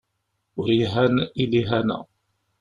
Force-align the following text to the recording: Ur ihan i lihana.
Ur 0.59 0.67
ihan 0.79 1.15
i 1.41 1.43
lihana. 1.51 1.99